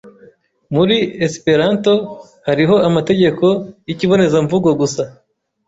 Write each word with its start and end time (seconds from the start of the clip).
Muri 0.75 0.97
Esperanto 1.25 1.93
hariho 2.47 2.75
amategeko 2.87 3.45
yikibonezamvugo 3.87 4.69
gusa 4.81 5.03